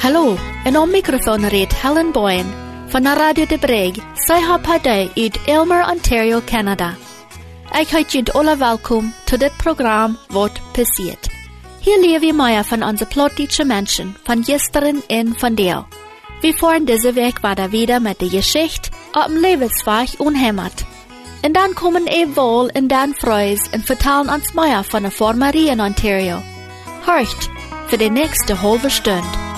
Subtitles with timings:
[0.00, 2.46] Hallo, en om microfoon reed Helen Boyen
[2.88, 6.94] van de Radio de Breg, zij haar partij uit Elmer, Ontario, Canada.
[7.78, 11.29] Ik heet jullie alle welkom tot dit programma Wat passiert.
[11.82, 15.86] Hier leer wir mehr von onze plottische Menschen, von gestern en von der.
[16.42, 20.84] Wir fahren diese Weg weiter wieder mit der Geschichte auf dem Lebensweg unheimat.
[21.44, 25.68] Und dann kommen wir wohl in dan Freus und vertellen uns mehr von der Formerie
[25.68, 26.42] in Ontario.
[27.06, 27.50] Hört
[27.88, 29.49] für die nächste halbe Stunde.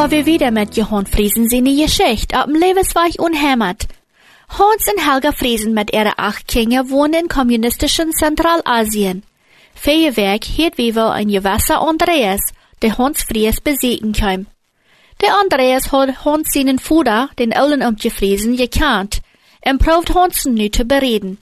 [0.00, 3.86] Bevor wir wieder mit Johann Friesen seine Geschichte auf dem Lebensweg unhämmert.
[4.48, 9.24] Hans und Helga Friesen mit ihren acht Kindern wohnen in kommunistischen Zentralasien.
[9.74, 12.40] Feierwerk hielt wie wohl ein gewisser Andreas,
[12.80, 14.46] der Hans Fries besiegen kam.
[15.20, 19.20] Der Andreas hat Hans seinen Vater, den Ollen umgefriesen, gekannt,
[19.66, 21.36] und probt Hans nu zu bereden.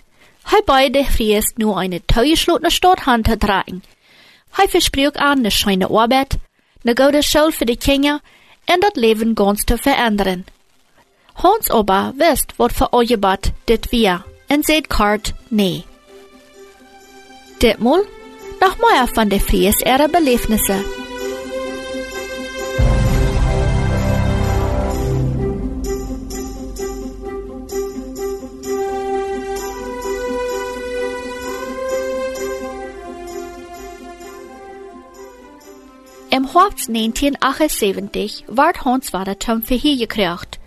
[0.47, 3.83] Hij bei der Fries nur eine teuerschlutene Stadthand tragen.
[4.51, 6.39] Hij versprach an eine schöne Arbeit,
[6.83, 8.21] eine gute Schule für die Kinder
[8.73, 10.45] und das Leben ganz zu verändern.
[11.37, 15.85] Hans aber wisst, wat für Bad dit wir, und seht kart nee.
[17.63, 18.03] Ditmal
[18.61, 20.85] noch mehr von der Fries ihrer Belebnisse.
[36.39, 40.61] Im Herbst 1978 ward Hans Vater zum Verhör gekriegt.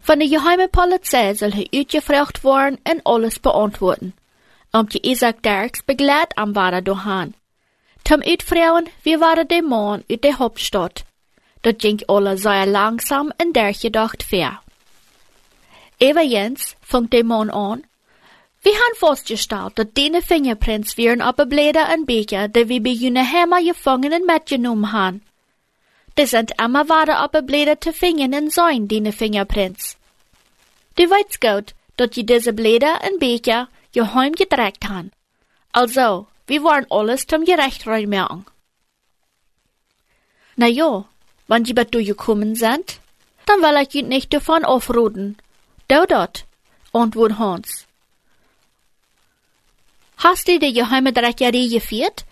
[0.00, 4.12] Von der geheimen Polizei soll er uitgevraagd worden en alles beantworten.
[4.72, 7.34] Um die Isaac Derks begleit am Vater dohan.
[8.02, 11.04] Zum Uitvrouwen, wie waren der Mann uit der Hauptstadt.
[11.62, 14.58] Dat ging alle sehr langsam en dergedacht fair.
[16.00, 17.84] Eva Jens fängt der Mann an,
[18.62, 23.24] wir haben festgestellt, dass deine Fingerprints wären auf Blätter und Becher, die wir bei jenen
[23.24, 25.22] Hämmer Gefangenen mitgenommen haben.
[26.18, 29.96] Die sind immer Blätter zu finden und sein, deine Fingerprints.
[30.96, 35.12] Du weißt gut, dass je diese Blätter und Becher geheim gedreckt haben.
[35.72, 38.44] Also, wir wollen alles zum Gerecht reinmerken.
[40.56, 41.04] Na ja,
[41.46, 43.00] wenn die bei du gekommen sind,
[43.46, 45.38] dann will ich nicht davon aufruden.
[45.86, 46.46] Du dort,
[46.92, 47.87] antwortet Hans.
[50.18, 52.24] Hast du die geheime Dreckerie geführt?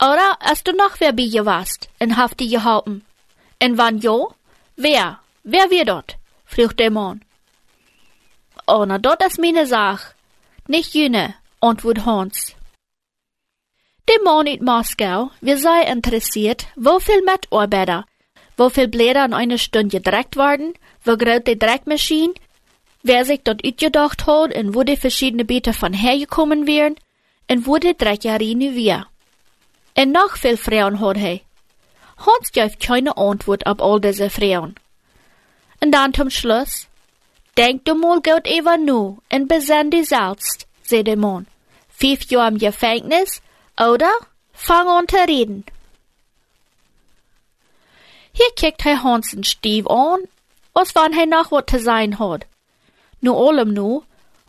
[0.00, 3.04] Oder hast du noch wer bei warst und haft die gehalten?
[3.62, 4.32] Und wann jo?
[4.76, 5.20] Wer?
[5.42, 6.16] Wer wir dort?
[6.46, 7.22] fragt der Mann.
[8.66, 10.14] Oh, na, dort ist meine Sach.
[10.68, 12.54] Nicht jene, antwortet Hans.
[14.08, 18.06] Der Mann in Moskau, wir sei interessiert, wo viel Mitarbeiter,
[18.56, 20.72] wo viel Blätter in einer Stunde gedreckt werden,
[21.04, 22.32] wo groß die Dreckmaschine,
[23.02, 26.96] wer sich dort utgedacht hat und wo die verschiedenen Beete von hergekommen wären,
[27.46, 29.06] en wo de Dreckerie nu weer.
[29.92, 31.42] En noch viel Frauen hat hij.
[32.16, 34.74] Hans geeft keine Antwort auf all diese Frauen.
[35.80, 36.86] Und dann zum Schluss,
[37.56, 41.46] denk du mal gut über nu und besinn dich selbst, sagt der Mann.
[41.88, 43.42] Fünf Jahre im Gefängnis,
[43.78, 44.12] oder?
[44.52, 45.64] Fang an zu reden.
[48.32, 50.20] Hier kickt hij Hansen Stief an,
[50.72, 52.46] als wann hij noch wat zu sein hat.
[53.20, 54.02] Nu allem nu,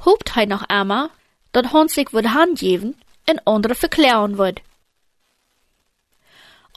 [0.06, 1.10] hupt hij noch einmal,
[1.56, 4.62] dat Hans sich wird handgeben en andere verklären wird.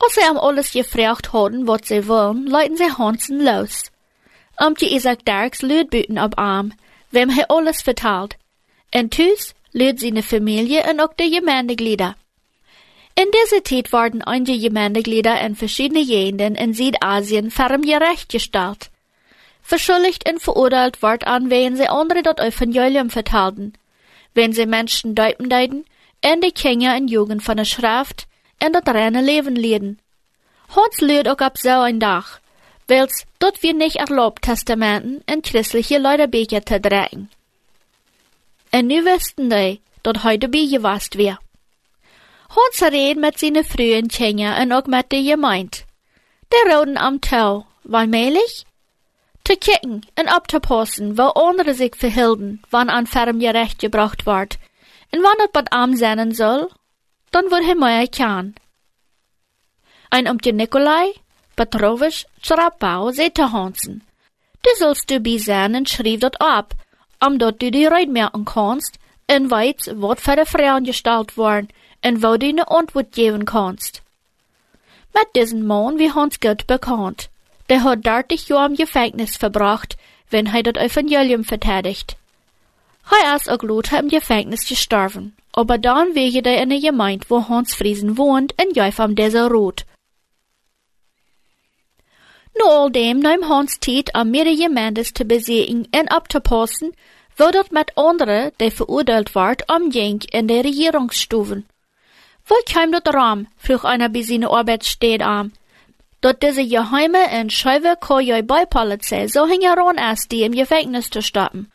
[0.01, 3.91] Als sie am alles gefragt haben, was sie wollen, leiten sie Hansen los.
[4.57, 6.73] Um Isaac Darks Lüdbüten ab Arm,
[7.11, 8.37] wem er alles vertalt.
[8.91, 12.15] En tüs lüd seine Familie und auch die Gemeindeglieder.
[13.17, 18.91] In dieser Zeit wurden einige Gemeindeglieder in verschiedenen Gegenden in Südasien ferm gerechtgestellt.
[19.63, 23.73] Verschuldigt und verurteilt ward an, wenn sie andere dort Evangelium vertalten
[24.39, 25.85] wenn sie Menschen deuten deuten
[26.21, 28.27] en de Kinder en Jugend van de Schrift
[28.59, 29.99] en dat reine Leben leiden.
[30.67, 32.41] Hans leert ook op zo'n dag,
[32.87, 37.31] wels dat wir nicht erlaubt Testamenten en christliche Leuterbeker te dragen.
[38.71, 41.39] En nu wisten die dat heute bijgewast weer.
[42.47, 45.85] Hans reed met zijn frühen Kinder en ook met de gemeente.
[46.49, 48.65] De roden am touw, waarmelig?
[49.49, 50.45] Te kicken en op
[51.17, 54.59] wo andere sich verhielden, wann an ferm gerecht gebracht ward,
[55.11, 56.69] en wann het wat arm zijn soll,
[57.31, 58.55] dan wordt hij mij kan.
[60.09, 61.13] En om de Nikolai,
[61.55, 64.03] Petrovisch, Schrapau, zei te Hansen.
[64.61, 66.73] Du sollst du bij zijn en schreef dat op,
[67.19, 71.69] omdat du die ruid merken kannst, en weet wat voor de Frauen gestalt worden,
[72.01, 74.03] en wo du eine Antwort geben kannst.
[75.13, 77.29] Mit diesem Mann wie Hans gut bekannt.
[77.69, 79.97] Der hat 30 Jahre im Gefängnis verbracht,
[80.31, 82.17] wenn er das Evangelium verteidigt.
[83.11, 87.49] Er ist auch Lothar im Gefängnis gestorben, aber dann wege er in der Gemeinde, wo
[87.49, 89.53] Hans Friesen wohnt, in Jäuf am Desert
[92.59, 96.93] Nu all dem nahm Hans Tiet am mehrere Gemeentes zu besiegen und abzupassen,
[97.37, 101.67] wo dort mit anderen, die verurteilt ward, umging in der Regierungsstufen.
[102.49, 103.47] Wo kam dat ram?
[103.57, 105.53] vroeg einer bij zijn arbeidssteed aan.
[106.21, 111.21] Dat deze geheime en scheuwe kojoi bijpolitie zo hing eran als die im Gefängnis zu
[111.21, 111.71] stoppen.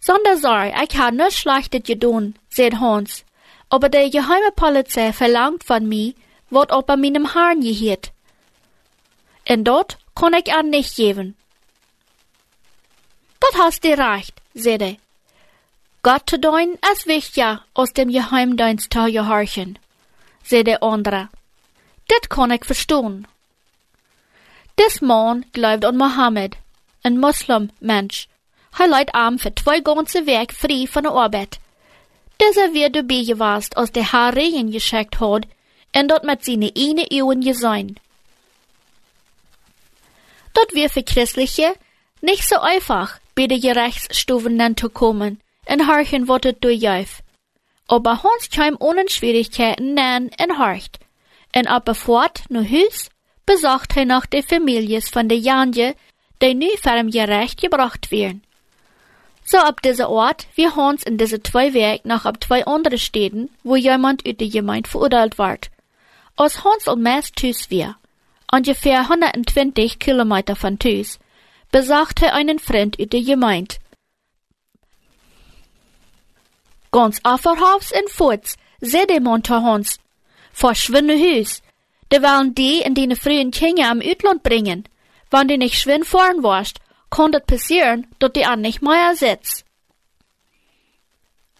[0.00, 3.24] Sonder Sorge, ich habe nichts Schlechtes getan, sagt Hans.
[3.68, 6.12] Aber die geheime Polizei verlangt von mir,
[6.50, 8.12] was ob meinem Haaren gehört.
[9.48, 11.36] Und dort kann ich an nicht geben.
[13.40, 14.96] Das hast du recht, sagt er.
[16.02, 19.78] Gott zu dein als wichtiger aus dem Geheimdienst zu gehorchen,
[20.42, 21.30] sagt der andere.
[22.08, 23.26] Das kann ich verstehen.
[24.78, 26.56] Des Mann glaubt an Mohammed,
[27.02, 28.28] ein Muslim-Mensch.
[28.78, 31.60] Er leidt arm für zwei ganze Werk frei von der Arbeit.
[32.40, 35.46] Dieser wird dabei gewesen, als der Herr Regen geschickt hat,
[35.96, 38.00] und dort mit seine eine Ehren gesehen.
[40.54, 41.74] Dort wird für Christliche
[42.20, 47.22] nicht so einfach, bei der Gerichtsstufen zu kommen, en harchen wordt het doorjuif.
[47.86, 50.98] Aber Hans kam ohne Schwierigkeiten nan en harcht.
[51.50, 53.10] En ab er fort nu huis,
[53.44, 55.94] besucht hij noch die Families von de Janje,
[56.38, 58.42] die nu ferm gerecht gebracht werden.
[59.44, 63.50] So ab dieser Ort, wie Hans in diese zwei Werk noch ab zwei andere Städten,
[63.62, 65.70] wo jemand uit de Gemeinde verurteilt ward.
[66.36, 67.96] Als Hans al meest thuis wir,
[68.50, 71.18] ungefähr 120 Kilometer von thuis,
[71.70, 73.76] besucht er einen Freund uit de Gemeinde,
[76.94, 79.98] Ganz afferhafs en voets, zei de man te Hans.
[80.52, 81.60] Verschwinde huis.
[82.10, 84.84] De wollen die in die frühen Kinder am Utland bringen.
[85.30, 86.78] Wenn die nicht schwinn fahren warst,
[87.10, 89.64] kann das passieren, dass die an nicht mehr sitzt.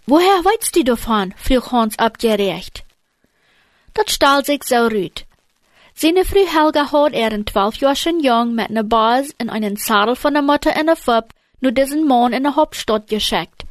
[0.07, 1.35] Woher weißt du davon?
[1.37, 2.85] frug Hans abgerecht.
[3.95, 5.25] Dat stahl sich so rüt.
[5.95, 10.17] Seine Frau Helga hat er in zwölf Jahren jung mit einer Bas in einen Sadel
[10.17, 13.65] von der Mutter in der Fub nur diesen Mann in der Hauptstadt geschickt.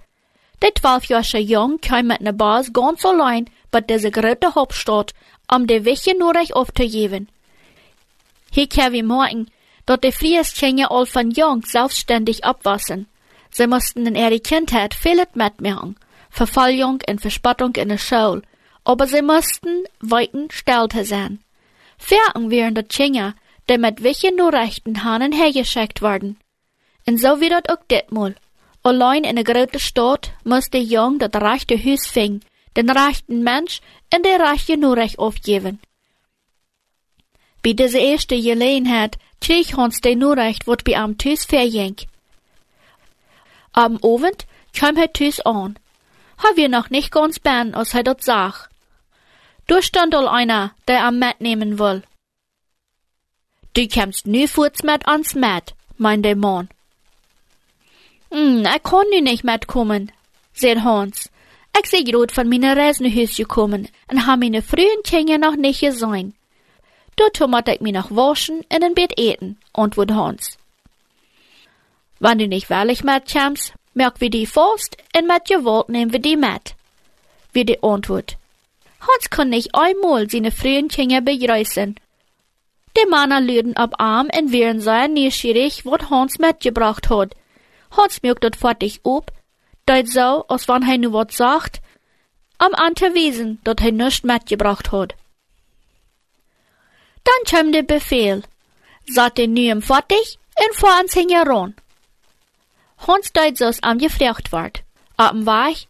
[0.64, 5.14] De twaalfjarige jong kwam met een baas ganz allein bij deze grote Hauptstadt,
[5.48, 7.28] de Wege Noorrecht auf te geven.
[8.52, 9.48] Hier kan we merken,
[9.86, 13.08] dat de Frieskingen al van jong selbstständig abwassen.
[13.50, 15.96] Sie mussten in ihrer Kindheit vieles mitmachen.
[16.30, 18.42] Verfallung und Verspottung in der Schule.
[18.84, 21.44] Aber sie mussten weiten Stelte sein.
[21.98, 23.36] Fertig wären die Kinder,
[23.70, 26.38] die mit welchen nur rechten Hahnen hergeschickt worden.
[27.06, 28.36] Und so wird auch ditmal.
[28.82, 32.42] Allein in der grote Stadt muss der Jung das rechte Hus fing,
[32.76, 33.82] den rechten Mensch
[34.14, 35.80] in der rechte Nurrecht aufgeben.
[37.64, 41.96] Bei dieser ersten Gelegenheit krieg Hans der Nurrecht, wat bei am Tüs verjeng.
[43.72, 45.80] Am Abend kam er Tüs an.
[46.40, 48.70] Ha wir noch nicht ganz ben, als er dort sag.
[49.68, 52.04] Du stand all einer, der am Met nehmen will.
[53.74, 56.70] Du kämst nu furz mit ans Met, mein der Mann.
[58.30, 60.12] Hm, ich kann nu nicht mitkommen,
[60.54, 61.30] sagt Hans.
[61.78, 66.34] Ich sei grad von nach Hause gekommen und hab meine frühen Kinder noch nicht gesehen.
[67.16, 70.58] Dort muss ich mich noch waschen und in Bett eten, antwortet Hans.
[72.20, 76.38] Wenn du nicht wirklich mitkommst, merk wir die fast und mit Gewalt nehmen wir die
[76.38, 76.76] mit.
[77.54, 78.38] Wie die Antwort.
[79.02, 81.96] Hans kann nicht einmal seine frühen Kinder begrüßen.
[82.96, 87.36] Die Männer lüden ab Arm und wären sehr neugierig, was Hans mitgebracht hat
[87.96, 89.32] Hans merkt dat fertig op,
[89.84, 91.80] dat so, als wann hij nu wat sagt,
[92.58, 95.14] am an te wezen dat hij nichts mitgebracht hat.
[97.24, 98.44] Dann kam der Befehl,
[99.06, 101.76] sagt den Niem fertig und vor ans Hingeron.
[102.96, 104.84] Hans deit so's am gefrecht ward.
[105.16, 105.88] Am Weg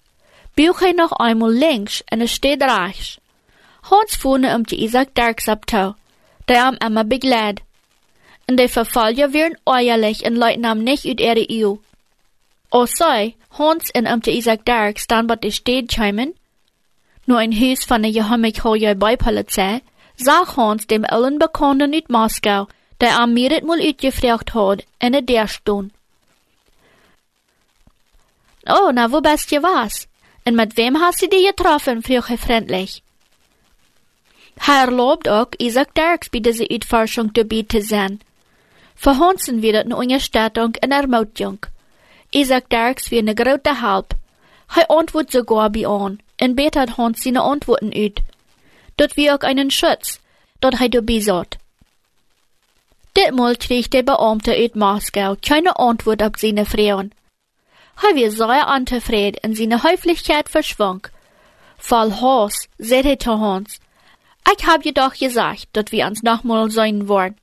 [0.54, 3.18] Buch hij nog eenmaal links en er steht rechts.
[3.82, 5.96] Hans voerde om te Isaac Dirks touw,
[6.46, 7.62] die hem immer begleid.
[8.46, 11.82] En de vervalje werden eierlich en leutnam nicht uit ihre eeuw.
[12.76, 16.34] O sei, Hans en om te Isaac Dirks staan wat de steed chimen.
[17.24, 19.82] Nu een huis van de Jehommik hoje bijpolizei,
[20.16, 25.14] zag Hans dem allen bekenden uit Moskau, der am mir het mul uitgevraagd had en
[25.14, 25.92] het der stond.
[28.64, 30.08] Oh, na wo bist je was?
[30.44, 32.02] En met wem hast du dich getroffen?
[32.02, 33.00] vroeg hij freundlich.
[34.56, 38.22] Hij erlaubt ook Isaac Dirks bij deze uitforschung dabei te zijn.
[38.96, 41.60] Für Hansen wird eine Unterstattung en Ermutigung.
[42.34, 44.16] Isaac Dirks wird eine große Halb.
[44.68, 48.22] Hij antwortet sogar bei an en betert Hans seine Antworten uit.
[48.98, 50.20] Dort wie auch einen Schutz,
[50.60, 51.58] dort hij dabei sagt.
[53.14, 57.12] Ditmal kreeg der Beamte uit Moskau keine Antwort auf seine Fragen.
[58.02, 61.08] Hij weer sehr untevreden en seine Höflichkeit verschwang.
[61.78, 63.80] Voll Hass, sagt er zu Hans.
[64.52, 67.36] Ich hab je doch gesagt, dass wir uns nochmal sein wollen.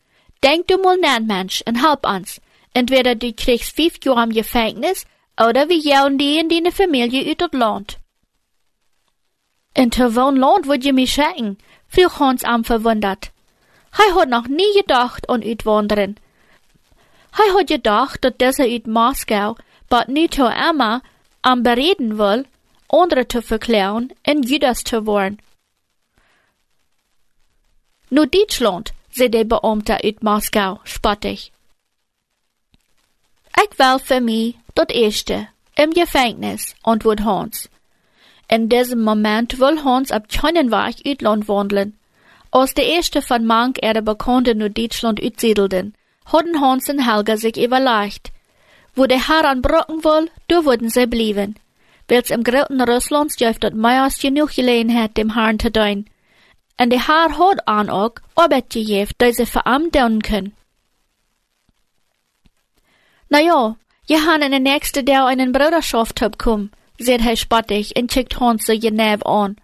[0.43, 2.41] Denk du mal nach, Mensch, und help uns.
[2.73, 7.41] Entweder du kriegst fünf Jahre im Gefängnis, oder wir jagen die in deine Familie uit
[7.41, 7.99] het Land.
[9.73, 11.57] In welchem Land würd je mich schicken?
[11.89, 13.31] frug Hans am verwundert.
[13.91, 16.17] Hij hat noch nie gedacht an uitwanderen.
[17.31, 19.57] Hij hat gedacht, dat deze uit Moskau,
[20.07, 21.03] nu to Emma,
[21.41, 22.45] am bereden wil,
[22.87, 25.39] andere te verklaren en Judas te worden.
[28.09, 31.51] Nu Deutschland, zei de Beamte uit Moskau, spottig.
[33.57, 37.69] Ik wil für mich dat erste, im Gefängnis, antwoord Hans.
[38.49, 41.99] In diesem Moment will Hans ab keinen Weg Uitland wandeln.
[42.51, 47.57] Als de eerste van mank er bekannten naar Duitsland uitsiedelden, hadden Hans en Helga sich
[47.57, 48.33] überlegt.
[48.95, 51.55] Wo der Herr an Brocken will, da würden sie blieben.
[52.09, 56.07] Weil's im großen Russlands dürft dat mehr als genug Gelegenheit dem Herrn zu tun.
[56.77, 60.57] En der Herr hat an auch Arbeit gegeben, die sie tun können.
[63.33, 68.13] Na ja, je han in der nächste Dag einen Bruderschaft abkommen, sagt er spottig und
[68.13, 69.57] schickt Hans so Genève an.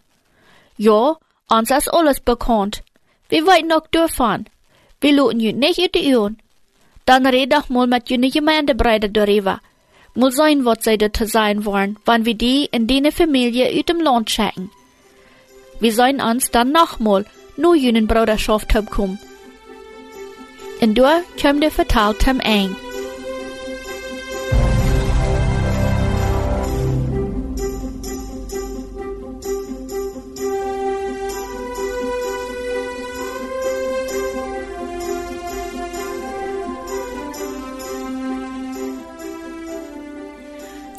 [0.76, 1.16] Ja,
[1.48, 2.84] uns ist alles bekannt.
[3.28, 4.46] Wir wollen noch davon.
[5.00, 6.38] Wir luten jü nicht ut die Ohren.
[7.06, 9.60] Dann red doch mal mit jüne Gemeindebreide darüber.
[10.14, 14.00] Mal sein, was sie da sein wollen, wann wir die in deine Familie ut dem
[14.00, 14.70] Land schicken.
[15.80, 19.18] Wir sollen uns dann nochmal nur jünen Bruderschaft abkommen.
[20.80, 22.40] Und da kommt der vertalt hem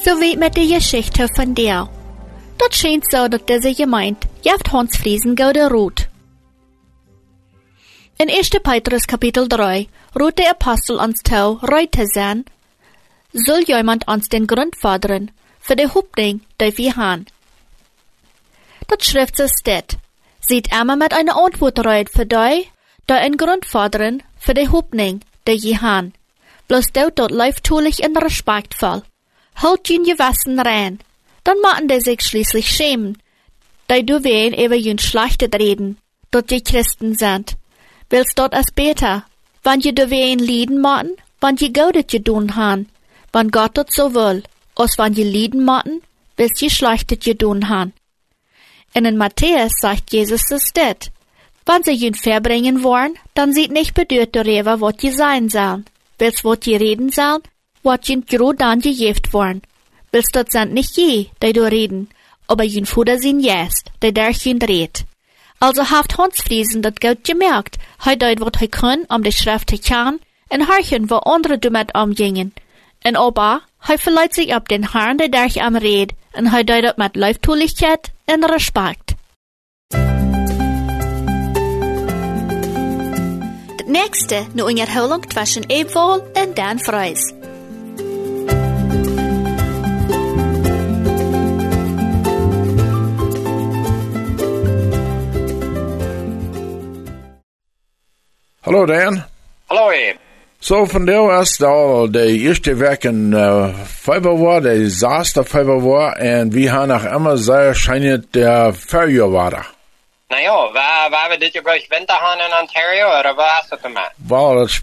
[0.07, 1.89] So wie mit der Geschichte von dir.
[2.57, 6.07] Dat scheint so, dass diese gemeint, jaft Hans Friesen gaude Rot.
[8.17, 8.51] In 1.
[8.63, 12.45] Petrus Kapitel 3 ruht der Apostel ans Tau, reute sein,
[13.33, 17.25] soll jemand uns den Grund fordern, für die Hoffnung, die wir haben.
[18.87, 19.97] Dat Schrift steht,
[20.39, 22.65] sieht immer mit einer Antwort reut für die,
[23.09, 26.13] die ein Grund fordern, für die Hoffnung, die wir haben.
[26.69, 29.03] Bloß dort dort läuft tulich und respektvoll.
[29.61, 30.99] Halt jün Gewassen rein,
[31.43, 33.17] dann machen die sich schließlich schämen,
[33.87, 35.97] da du wen über jün schlechtet reden,
[36.29, 37.57] dort die Christen sind.
[38.09, 39.25] Willst dort as beter,
[39.63, 41.11] wann je du wen lieden machen,
[41.41, 42.85] wann je gaudet je tun han,
[43.31, 44.43] wann Gott dort so will,
[44.75, 46.01] als wann je lieden machen,
[46.35, 47.93] bis je schlechtet je tun han.
[48.93, 51.11] In Matthäus sagt Jesus es det.
[51.65, 55.85] Wann sie jün verbringen wollen, dann sieht nicht bedürft darüber, wat je sein sollen.
[56.19, 57.41] Willst wat je reden sollen,
[57.87, 59.61] wat jün gro dann gejeft worden.
[60.11, 62.09] Willst dort sind nicht je, die du reden,
[62.47, 65.05] aber jün Fuder sind jest, die der jün dreht.
[65.59, 66.13] Also haft
[66.43, 70.61] Friesen dat gut gemerkt, hij deed wat hij kon om de schrift te kennen en
[70.61, 72.53] harchen wo andere damit omgingen.
[72.99, 76.83] En aber, hij verleiht sich op den Herrn, der dich am red, en hij deed
[76.83, 79.15] het met Leuftulichkeit en Respekt.
[83.75, 87.33] Het nächste nu in herhaling zwischen Ebwol en Dan Freus.
[98.67, 99.23] Hallo Dan.
[99.69, 100.17] Hallo Ed.
[100.59, 106.53] So von der was da der erste Werk in äh, Februar, der saßte Februar und
[106.53, 109.65] wir haben nach immer sehr scheint der Februar war da.
[110.29, 114.11] Naja, waar, waar we dit gleich winter gaan in Ontario, oder was hast du gemacht?
[114.17, 114.81] Weil das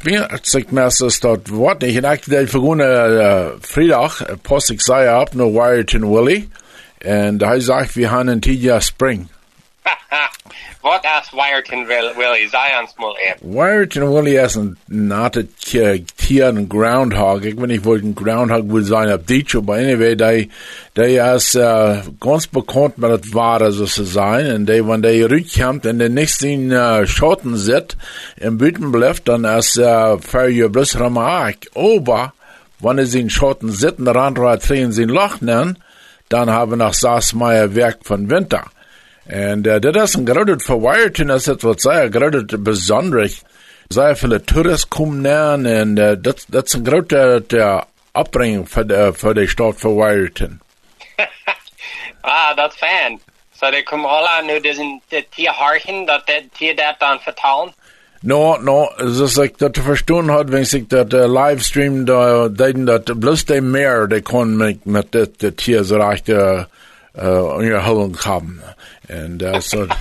[0.50, 1.98] sich meistens dort nicht.
[1.98, 6.48] Und eigentlich der vergangene äh, Freitag, post ich sei ab, nur Warrington Willie.
[7.04, 9.28] Und er sagt, wir haben ein Tidia Spring.
[10.80, 12.94] Wat as Wyerton Will- Willie, Zion's
[13.28, 13.38] eb.
[13.40, 17.40] Wyerton Willie is een nate tier een groundhog.
[17.40, 20.50] Ik weet niet wat een groundhog wil zijn op dit maar anyway, die,
[20.92, 22.94] die is uh, ganz bekannt
[23.30, 24.46] ware, zo te zijn.
[24.46, 27.96] En die, wanneer die rugkomt en de niks in uh, schotten zit
[28.38, 31.70] en buiten blijft, dan is uh, voor je bloß ramaak.
[31.72, 32.30] Aber,
[32.76, 35.82] wanneer ze in schotten zitten, de andere drehen ze in Loch nennen,
[36.26, 38.72] dan hebben we nog zes maanden werk van winter.
[39.26, 43.32] En uh, dat is een grote verwijting, dat is het wat zeer grote bijzonder.
[43.88, 47.80] Zeer veel toeristen komen naar en uh, dat, dat is een grote uh,
[48.12, 50.60] opbrenging voor de, voor de stad verwijting.
[52.20, 53.20] ah, dat fijn.
[53.60, 57.74] So de kom alle nu diesen de tier harchen, dat de tier dat dan vertalen.
[58.20, 58.90] No, no,
[59.42, 64.08] ik dat verstaan had, wens ik dat uh, livestream, da, deden dat bloß de meer,
[64.08, 66.28] de kon met, met dit, dit hier zo recht
[67.18, 68.62] uh, uh, onderhouden hebben.
[69.06, 69.86] En uh, so,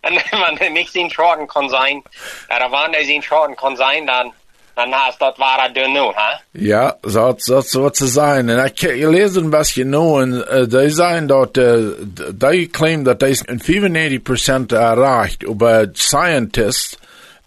[0.00, 2.02] En man nicht zien schroten kon zijn,
[2.48, 4.32] er wanneer zien schroten kon zijn, dan,
[4.74, 6.40] dan hast dat ware du nu, ha?
[6.50, 8.50] Ja, so so so zu sein.
[8.50, 11.94] Und ich ich lese ein bisschen nur, und uh, die sagen dort, uh,
[12.32, 16.96] die claim that they in 95% erreicht, aber Scientists,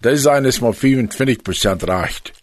[0.04, 2.34] die sagen es mal 25% reicht.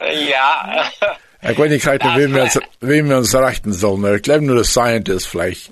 [0.00, 0.84] ja.
[1.46, 4.16] Ich weiß nicht, heute, wem wir, uns, wem wir uns rechten sollen.
[4.16, 5.70] Ich glaube nur der Scientist vielleicht.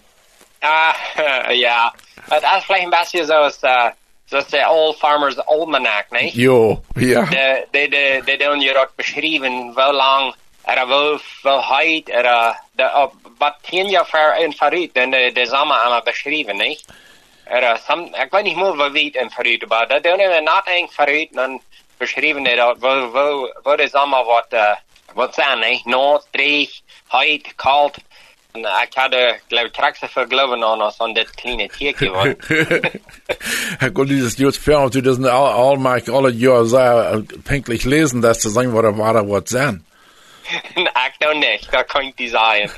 [0.61, 0.95] Ah,
[1.53, 1.93] ja.
[2.31, 3.91] Het is vielleicht ein bisschen zoals, uh,
[4.27, 6.35] zoals de Old Farmer's Almanac, nicht?
[6.35, 7.25] Jo, ja.
[7.71, 12.61] De doen je dat beschrijven, hoe lang, er wel, wel heid, er,
[13.63, 16.85] tien jaar ver in Farid, en de, de samen allemaal beschrijven, nicht?
[17.45, 20.77] Er, sam, ik weet niet meer wat weet in Farid, maar dat doen we not
[20.77, 21.61] in Farid, dan
[21.97, 24.75] beschrijven die dat, wo, wo, wo de samen wat, uh,
[25.15, 25.85] wat zijn, nicht?
[25.85, 27.97] Noord, dreig, heid, kalt,
[28.53, 32.11] en ik had, uh, geloof ik, tracks voor geloven aan ons, aan dit kleine tiertje,
[32.11, 32.37] wat.
[33.79, 38.21] Herr dieses Just fair, du das all, all mag alle Jahr sehr äh, pünktlich lesen,
[38.21, 39.85] dass zu sagen, was war, was sein.
[40.75, 42.71] ik nou niet, dat kan ik niet zeggen.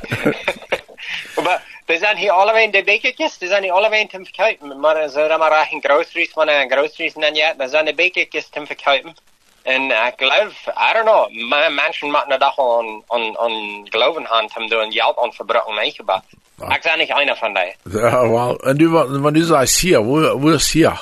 [1.45, 4.81] maar er zijn hier allebei de bekertjes, er zijn hier allebei te verkopen.
[4.81, 8.49] Maar ze hebben maar in groceries, van een groceries en ja, er zijn de bekertjes
[8.49, 9.17] te verkopen.
[9.65, 14.47] En ik geloof, I don't know, mensen maken er toch aan, aan, aan geloven aan,
[14.57, 16.23] om door een geld aan verbruiken meegebouwd.
[16.69, 18.01] Ik ben niet einer van die.
[18.01, 18.91] Ja, well, und du,
[19.23, 21.01] wenn du sagst hier, wo, wo ist hier?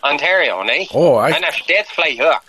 [0.00, 0.88] Ontario, nee?
[0.92, 2.40] Oh, ik- En er staat vlees hoog.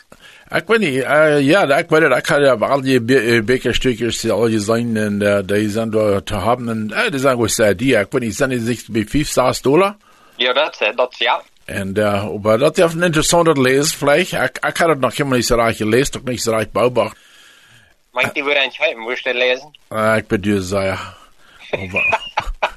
[0.49, 3.43] Ik weet niet, uh, ja, ik weet het, ik had ja al die be uh,
[3.43, 7.35] bekerstukjes die al gezien en uh, die zijn door te hebben en uh, die zijn
[7.37, 9.95] goed zei die, ik weet niet, zijn die zich bij 5, 6 dollar?
[10.35, 11.41] Ja, dat is het, dat is ja.
[11.65, 14.31] En uh, aber dat is een interessante lees, vielleicht.
[14.33, 17.11] Ik, ik had het nog helemaal niet zo recht gelezen, ook niet zo recht bouwbaar.
[18.11, 19.77] Mag ik die weer eens moest je lezen?
[19.89, 20.97] Uh, ik bedoel, zo ja.
[21.71, 22.19] Aber,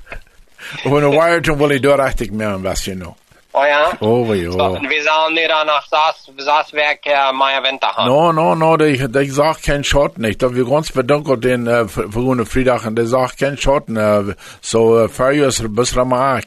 [0.85, 3.13] aber een Wireton wil ik door echt ik meer een beetje nou.
[3.51, 3.97] Oh ja?
[4.01, 4.67] Oh, So, ja.
[4.67, 8.07] und wir sollen nicht dann nach Saas, Saaswerk äh, Meier Winter haben.
[8.07, 10.43] No, no, no, die, die sagt kein Schott nicht.
[10.43, 13.89] Da wir ganz bedanken den äh, für für gute Freitag und der sagt kein Schott.
[13.89, 16.45] Äh, so äh, für ist ein bisschen Mark.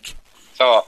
[0.60, 0.84] So,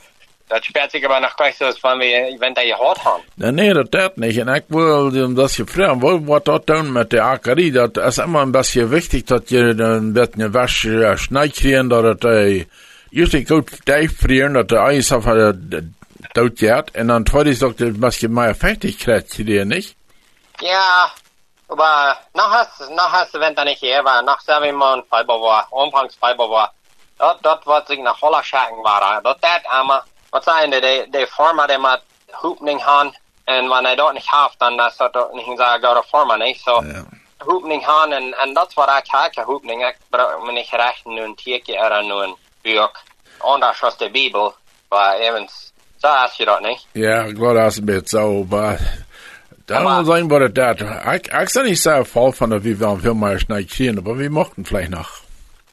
[0.52, 3.24] das sperrt sich aber noch gleich so, als wenn wir Winter gehört haben.
[3.36, 4.38] Nee, nee, dat dat niet.
[4.38, 7.98] En ik wil um, dat je vragen, wat, wat dat doen met de akkerie, dat
[7.98, 12.24] is immer een beetje wichtig dat je een beetje was uh, snijdt krijgt, dat het
[12.24, 12.64] uh,
[13.10, 15.50] eerst goed dichtvriezen, dat de ijs af uh,
[16.32, 19.96] dood gaat, en dan tweede is dat je een beetje meer Fertigkeit krijgt, niet?
[20.58, 21.12] Ja,
[21.68, 25.40] aber noch hast, noch hast du Winter nicht hier, aber noch selber immer ein Fiber
[25.42, 26.72] war, Umfangs war.
[27.18, 31.08] Dat, dat wat ik nach Holla schaken war, dat dat aber, wat zijn de, de,
[31.12, 35.34] de forma die met hoepning han, en wanneer dat niet haft, dan is dat ook
[35.34, 36.60] niet zo goede forma, niet?
[36.60, 37.04] So, Ja.
[37.38, 41.06] hoepning han, en, en dat is wat ik haak, hoepning, ik gebruik me niet recht
[41.06, 43.00] nu een tiertje er nu een buik.
[43.38, 44.56] Anders als de Bibel,
[44.90, 46.86] maar evens, zo is je dat niet.
[46.92, 49.06] Ja, ik geloof dat is een beetje zo, maar
[49.66, 50.80] dan Aber- moet zijn wat het dat.
[51.14, 54.16] Ik, ik zou niet zo vol van dat we wel veel meer snijdt krijgen, maar
[54.16, 55.22] we mochten vielleicht nog.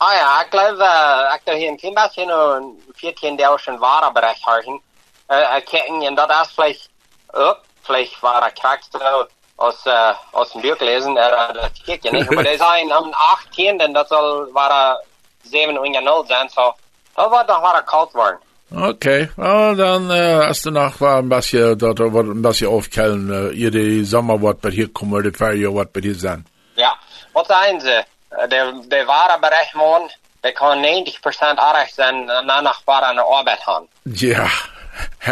[0.01, 3.39] Ah ja, ik geloof, uh, ik doe hier een klein beetje een
[3.73, 4.81] 14.000 Warenbereich harten.
[5.29, 6.89] Uh, uh, kijken, en dat is vielleicht
[7.31, 12.11] ook, vielleicht waren krijgst du aus, uh, aus dem Buch lesen, uh, dat kijk je
[12.11, 12.31] niet.
[12.31, 15.05] Maar die zijn am 18, en dat zal waren
[15.43, 16.75] 7 en 0 zijn, so,
[17.15, 18.41] dat wordt nog waren koud worden.
[18.71, 23.31] Okay, well, dann äh, hast du noch war ein bisschen, dort wird ein bisschen aufkellen,
[23.31, 26.47] äh, ihr die Sommer, was bei hier kommen, die Ferien, was bei hier sein.
[26.75, 26.99] Ja,
[27.33, 28.05] wat zijn ze?
[28.31, 30.11] Uh, de, de Warenbereich, man,
[30.41, 33.87] die kan 90% aardig zijn, en dan nog waren naar arbeid gaan.
[34.03, 34.49] Ja,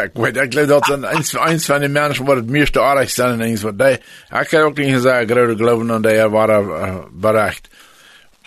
[0.03, 3.11] ik weet, ik geloof dat een, eins, eins van die mensen wat het meeste aardig
[3.11, 4.01] zijn en eens wat die,
[4.41, 7.69] ik kan ook niet zeggen, grote geloven aan die waren uh, bereikt.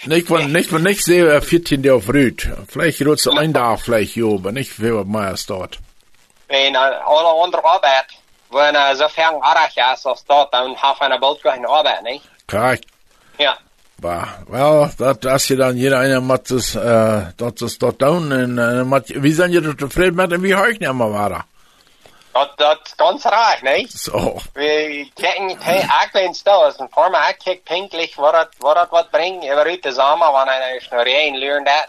[0.06, 2.48] Nicht von, nicht von nicht sehr 14 der auf Rüd.
[2.70, 5.78] Vielleicht rutst du ein Tag vielleicht, jo, aber nicht viel mehr ist dort.
[6.48, 8.06] En uh, alle andere arbeid,
[8.48, 12.22] wanneer zo ver arach is als dat, dan have een boot geen arbeid, niet?
[12.46, 12.86] Korrekt.
[13.38, 13.58] Ja.
[14.02, 18.32] Bah, well, dat als je dan jeder einer macht das, äh, dat is dort down
[18.32, 21.46] en, äh, mat, wie sind ihr zufrieden mit dem, wie heuch nicht mehr war?
[22.34, 23.92] Dat, dat is ganz raar, niet?
[23.92, 24.40] So.
[24.54, 28.90] We kijken hij eigenlijk stil, is een vorm, ik kijk pinklich, wat het, wat het
[28.90, 31.88] wat brengt, je uit de zomer, wanneer is nog één leeren dat,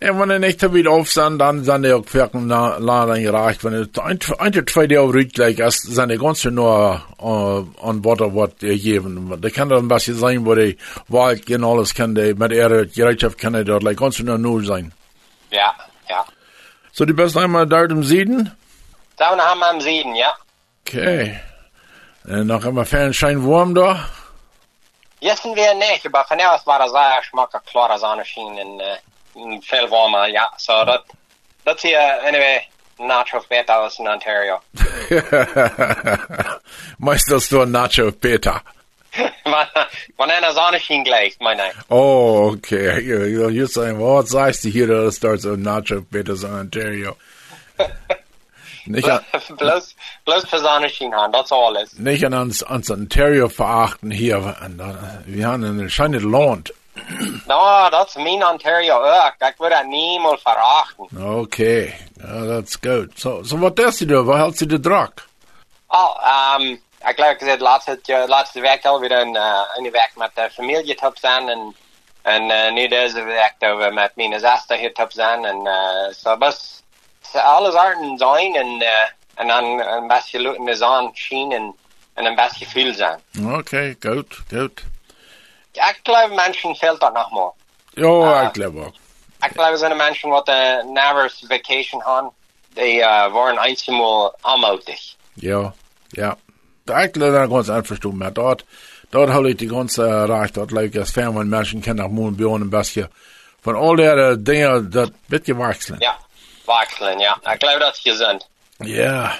[0.00, 3.64] En wanneer nicht wieder aufsehen, dann sind die auch wirken laden gereicht.
[3.64, 8.32] Wenn es ein, ein, zwei Jahre rückgleich ist, sind die ganz nur äh, an Worte,
[8.32, 9.36] was die geben.
[9.40, 12.86] Da kann dann ein bisschen sein, wo die Wald gehen, alles kann die, mit ihrer
[12.86, 14.92] Gerätschaft kann die dort like, ganz nur null sein.
[15.50, 15.74] Ja,
[16.08, 16.24] ja.
[16.92, 18.52] So, die bist einmal dort im Süden?
[19.16, 20.32] Dann haben wir am Süden, ja.
[20.86, 21.40] Okay.
[22.22, 24.08] Und noch immer Fernschein warm da?
[25.18, 28.96] Jessen wir nicht, aber von aus war das sehr schmackhaft, klare Sonnenschein und äh,
[29.60, 30.52] veel warmer, ja.
[30.56, 30.84] So
[31.64, 34.60] dat zie je, anyway, nacho beter als in Ontario.
[36.98, 38.62] Meistens du ein Nacho Peter.
[40.16, 41.74] Man einer Sonnenschein gleich, meine ich.
[41.88, 43.66] Oh, okay.
[43.66, 47.16] Saying, well, was sagst du hier, das dort so Nacho Peters in Ontario?
[48.86, 49.20] Nicht an,
[49.58, 51.92] bloß, bloß für Sonnenschein haben, das alles.
[51.98, 54.56] nicht an uns, uns Ontario verachten hier.
[55.26, 56.72] Wir haben einen scheinen lohnt.
[57.46, 59.34] No, dat is mijn Ontario ook.
[59.38, 61.08] Ik wil dat niemand verachten.
[61.38, 63.10] Okay, ja, that's good.
[63.14, 64.22] So, so wat test je da?
[64.22, 65.26] Wat hältst du de drak?
[65.86, 66.70] Oh, um,
[67.06, 70.94] ik geloof ik zei laatste, laatste week alweer een, uh, een week met de familie
[70.94, 71.48] top zijn.
[71.48, 71.74] En,
[72.22, 75.44] en uh, nu deze week over met mijn zuster hier top zijn.
[75.44, 76.82] En uh, zo best
[77.32, 78.54] alles arten zijn.
[78.54, 78.88] En, uh,
[79.34, 81.74] en dan een beetje in de zon zien en,
[82.14, 83.20] en een beetje veel zijn.
[83.58, 84.84] Okay, goed, goed.
[85.78, 87.50] Ik geloof mensen fehlt dat nog maar.
[87.94, 88.42] Jo, Ah.
[88.42, 88.94] ik geloof ook.
[89.40, 92.30] Ik geloof zijn mensen wat de nervous vacation gaan.
[92.74, 95.00] Die uh, waren eenmaal aanmoedig.
[95.34, 95.74] Ja,
[96.08, 96.36] ja.
[96.84, 98.64] Ik geloof dat ganz einverstanden met dort.
[99.10, 102.36] Dort hol ich die ganze Reich, dort leuk als fern, wenn Menschen kennen nach Moon
[102.36, 103.08] Björn ein bisschen
[103.60, 105.96] von all der Dinge, das wird gewachsen.
[106.00, 106.18] Ja,
[106.64, 107.38] wachselen, ja.
[107.42, 108.48] Ik geloof dat is gezond.
[108.78, 109.32] Ja.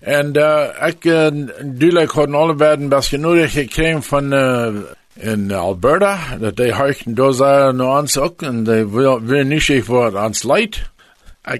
[0.00, 1.28] En uh, ik, uh,
[1.62, 4.82] duidelijk hadden alle beiden een beetje nodig gekregen van uh,
[5.14, 9.84] in Alberta, dat die huichten daar zijn naar ons ook, en die wil, wil niet
[9.84, 10.82] voor ons leid.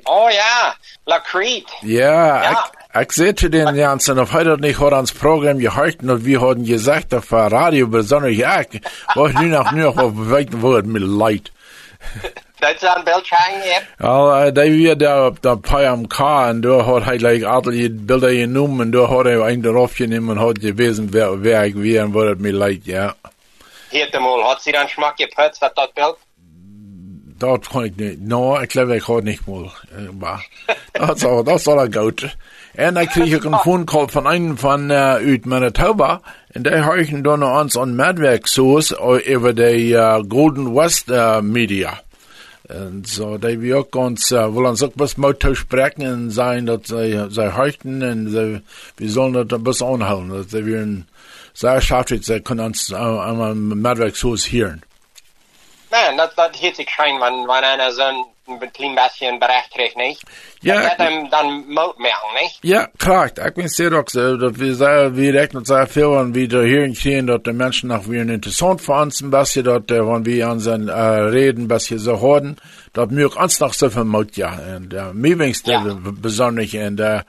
[0.02, 1.72] Oh ja, La Crete.
[1.80, 3.00] ja, Ja.
[3.00, 6.66] ik, zu den Jansen, of hij dat niet had ons Programm gehalten, und wir hadden
[6.66, 10.86] gezegd auf uh, Radio, besonders ja, ik was nu nog, nu nog op weten wordt
[10.86, 11.50] met leid.
[12.58, 13.82] Dat is een beeldje hangen.
[13.98, 18.36] Al, uh, die weer daar op de PMK, en daar had hij like je beelden
[18.36, 22.00] genomen, en daar had hij een erop genomen, en had gewesen, wer, wer ik weer,
[22.00, 23.14] en wordt het met leid, ja.
[23.94, 24.42] Hier te mol.
[24.42, 25.84] Had ze dan smak geputst, dat
[27.36, 28.20] dat kon ik niet.
[28.20, 29.72] No, ik geloof ik had niet meer.
[30.18, 30.48] Maar
[30.92, 32.36] dat is al, dat is al goed.
[32.74, 36.20] En dan kreeg ik een phone call van een van uh, uit Manitoba.
[36.48, 42.02] En die huizen dan naar ons aan Madwerksoos over de uh, Golden West uh, Media.
[42.66, 46.64] En zo, die we ook ons, uh, willen ons ook best motor spreken en zijn
[46.64, 48.62] dat zij, zij huizen en zij,
[48.94, 50.28] we zullen dat een beetje aanhouden.
[50.28, 51.08] Dat zij weer een,
[51.54, 54.82] zij schaft zij kunnen ons uh, aan Madwerksoos hören.
[55.90, 58.26] Man, dat, dat hielt ik schijn, wanneer wanneer zo'n
[58.72, 60.22] klein beetje een bericht kreeg, niet?
[60.58, 61.98] Ja, Dat hem dan moet
[62.40, 62.58] niet?
[62.60, 63.38] Ja, korrekt.
[63.38, 66.62] Ik ben zeer ook zo dat we zeggen, we rekenen zeer veel aan wie er
[66.62, 70.44] hier zien dat de mensen nog weer interessant voor ons een beetje, dat wanneer we
[70.44, 72.56] aan zijn uh, reden een beetje zo horen,
[72.92, 74.58] dat we ook ons nog zoveel moet, ja.
[74.58, 75.82] En uh, mij wens Ja.
[75.82, 77.20] dat bijzonder en uh,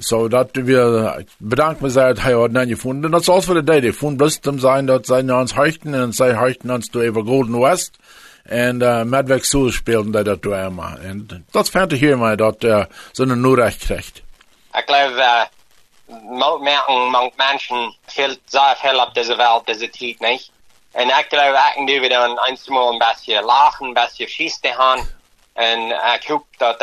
[0.00, 3.04] zo dat we bedanken we dat hij had gevonden.
[3.04, 3.92] En dat is alles voor de day.
[3.92, 7.60] Vond blust om zijn dat naar ons hechten en zij hechten ons door over Golden
[7.60, 7.98] West.
[8.44, 11.00] En uh, Madweg Soul speelden die dat immer.
[11.00, 14.22] En dat is fijn te horen, maar dat uh, zo'n noerecht krijgt.
[14.72, 15.42] Ik geloof, uh,
[16.22, 20.50] moet merken, mank mensen veel, zeer veel op deze wereld, deze tijd, niet?
[20.92, 24.74] En ik geloof, ik kan nu weer een eenmaal een beetje lachen, een beetje schiesten
[24.74, 25.08] gaan.
[25.52, 25.80] En
[26.14, 26.80] ik hoop dat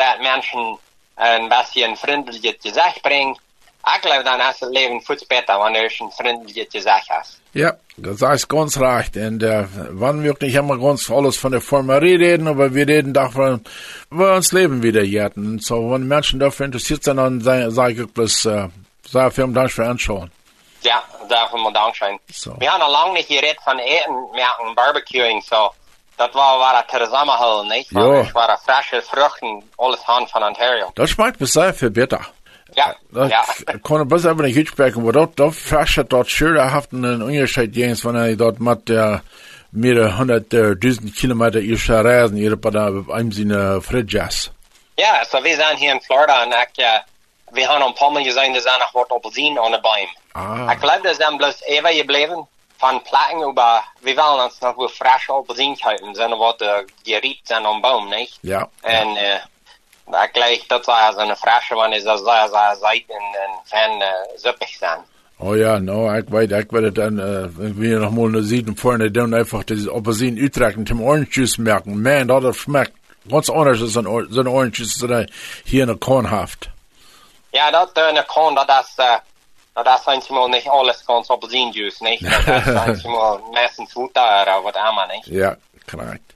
[1.18, 3.40] dat mensen een beetje een vriendelijke gezicht brengt.
[3.84, 7.40] Ik geloof dan is het leven veel beter wanneer je een vriendelijke gezicht hebt.
[7.52, 9.16] Ja, das ist ganz recht.
[9.16, 13.12] Und äh, wann wir nicht immer ganz alles von der Formerie reden, aber wir reden
[13.12, 13.64] davon,
[14.10, 15.46] wir uns Leben wieder jäten.
[15.46, 18.68] Und so, wenn Menschen dafür interessiert sind, dann sage ich bloß, äh,
[19.10, 20.30] sehr vielen Dank für Anschauen.
[20.82, 22.18] Ja, daarvoor moet dank zijn.
[22.32, 22.54] Zo.
[22.58, 25.72] We hadden al lang niet gereed van eten, merken, barbecuing, zo.
[26.18, 27.86] Dat was waar het samenhouden, niet?
[27.90, 28.00] Ja.
[28.00, 30.90] Dat waren frische vruchten, alles hand van Ontario.
[30.94, 32.28] Das schmeckt sehr viel besser.
[32.74, 33.44] Ja, Das ja.
[33.82, 38.36] kann besser nicht sprechen, aber dort, dort frische, dort schönerhaft einen Unterschied jens, wenn er
[38.36, 39.22] dort mit der
[39.70, 44.50] mehrere hunderttausend Kilometer ihr schon reisen, ihr bei einem seiner Fridges.
[44.96, 46.84] Ja, so wir sind hier in Florida und ich,
[47.52, 50.08] wir haben ein paar Mal gesehen, dass er noch wat Appelsien an den Baum.
[50.34, 52.46] Ah, Ich glaube, das sind bloß ewig geblieben
[52.78, 57.46] von Platten über, wir wollen uns noch wohl frische Appelsien kaufen, sind wat äh, geriet
[57.46, 58.38] sind am Baum, nicht?
[58.42, 58.68] ja.
[58.82, 63.24] En uh, ik gleich dat zij zo'n frische one is dat zij zij zij en
[63.42, 65.00] en fan uh, zuppig zijn.
[65.40, 68.80] Oh ja, no, ich weiß, ich werde dann, äh, wenn wir noch mal sieht und
[68.80, 72.02] vorne dann einfach das Apfelsinen Utrecht und dem Orange Juice merken.
[72.02, 72.92] Man, das schmeckt
[73.28, 75.26] ganz anders als so ein, Or- so ein Orange Juice, das
[75.64, 76.70] hier in der Kornhaft.
[77.52, 78.94] Ja, dat uh, een kon dat is
[79.78, 82.20] uh, dat is eigenlijk niet alles kans op zien juice, niet?
[82.46, 85.24] Dat is eigenlijk meestens voeten of wat allemaal, niet?
[85.24, 85.56] Ja,
[85.90, 86.34] korrekt.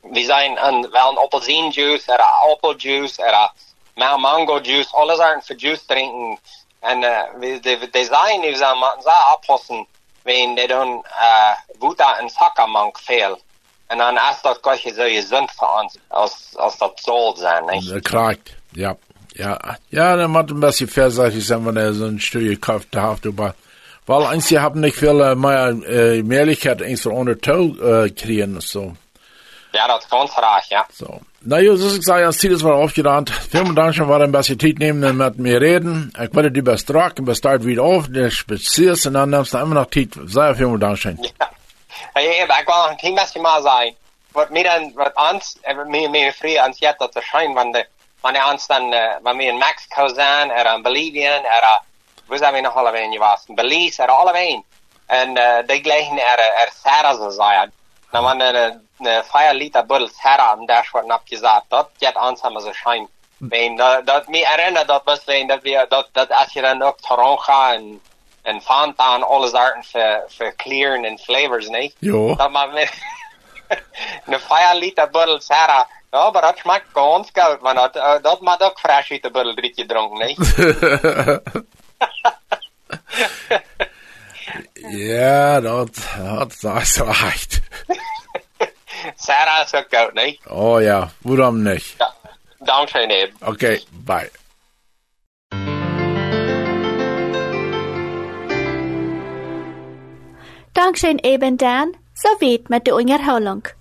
[0.00, 3.50] We zijn een wel een appelsien juice, er een appel juice, er
[3.94, 6.38] een mango juice, alles zijn voor juice drinken.
[6.80, 9.86] En uh, we de de zijn nu zijn maar zo oppassen,
[10.22, 13.40] wenn die doen uh, voeten en zakkermank veel.
[13.86, 17.84] En dan is dat gleich zo gezond voor ons, als als dat zal zijn, niet?
[17.84, 18.54] Ja, korrekt.
[18.70, 18.96] Ja.
[19.34, 19.58] Ja,
[19.90, 23.20] ja, dann macht ein bisschen verseitig sein, wenn er so ein Stück gekauft hat,
[24.06, 28.10] weil eins, sie haben nicht viel äh, mehr, äh, Möglichkeit, eins so unter Tau, äh,
[28.10, 28.96] kriegen, so.
[29.72, 30.84] Ja, dat is ganz raar, ja.
[30.92, 31.20] So.
[31.42, 33.30] Na ja, so ich sage, das Ziel ist mal aufgerannt.
[33.30, 36.12] Vielen Dank schon, war ein bisschen Zeit nehmen, dann mit mir reden.
[36.20, 39.58] Ich werde die best und best Start wieder auf, der spezierst und dann nimmst du
[39.58, 40.08] immer noch Zeit.
[40.26, 41.18] Sehr vielen Dank schön.
[41.22, 41.50] Ja.
[42.14, 43.94] Hey, ik wil nog een klein beetje maar zeggen.
[44.32, 47.22] Wat meer dan, wat ons, eh, meer, meer vrij ons jet dat te
[48.20, 51.62] schijnen, want de, wanneer ons dan, uh, wanneer in Mexico zijn, er in Bolivien, er,
[51.62, 51.78] uh,
[52.26, 53.44] waar zijn we nog allebei in was?
[53.46, 54.64] In Belize, er allebei.
[55.06, 57.72] En uh, die gleichen er, er Sarah zo zeggen.
[58.10, 62.42] Nou, wanneer een, een 5 liter buddel Sarah am Dash wordt abgesagt, dat jet ons
[62.42, 63.08] hebben ze schijn.
[63.36, 66.82] Wenn, dat, dat me herinnert dat was, wenn, dat we, dat, dat als je dan
[66.82, 68.02] ook Toronga en,
[68.42, 71.94] en Fanta en alles arten voor, voor kleuren en flavors, niet?
[71.98, 72.34] Jo.
[72.34, 72.92] Dat man mit
[74.26, 75.86] eine Feier Liter Buddel Sarah.
[76.12, 79.54] Ja, aber das schmeckt ganz gut, man hat, äh, das man auch frisch Liter Buddel
[79.54, 80.18] drin getrunken,
[84.90, 87.62] ja, das, das, das ist recht.
[89.16, 90.44] Sarah ist auch gut, nicht?
[90.50, 91.98] Oh ja, warum nicht?
[92.00, 92.12] Ja.
[92.60, 93.36] Dankeschön eben.
[93.40, 94.30] Okay, bye.
[100.72, 103.79] Dankzij eben Dan, zo weet met de onderhouding.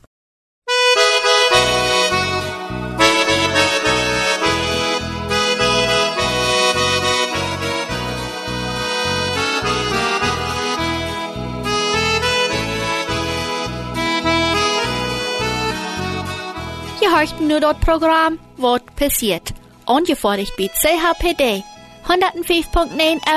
[17.09, 19.51] Je hoort nu dat programma Wat passiert.
[19.85, 21.63] Ongevorderd bij CHPD
[22.03, 22.19] 105.9